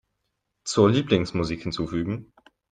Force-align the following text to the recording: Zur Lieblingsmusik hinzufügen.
Zur 0.65 0.87
Lieblingsmusik 0.89 1.61
hinzufügen. 1.63 2.33